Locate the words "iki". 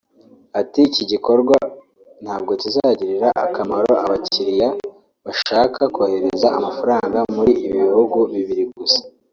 0.89-1.03